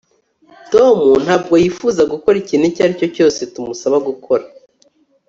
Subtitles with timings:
[0.73, 4.45] Tom ntabwo yifuza gukora ikintu icyo ari cyo cyose tumusaba gukora